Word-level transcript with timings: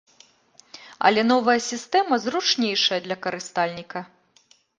Але 1.09 1.21
новая 1.31 1.55
сістэма 1.65 2.19
зручнейшая 2.25 2.99
для 3.05 3.15
карыстальніка. 3.27 3.99